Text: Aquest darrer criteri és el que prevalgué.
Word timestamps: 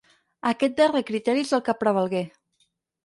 Aquest 0.51 0.73
darrer 0.79 1.03
criteri 1.11 1.45
és 1.49 1.53
el 1.59 1.63
que 1.69 1.77
prevalgué. 1.85 2.23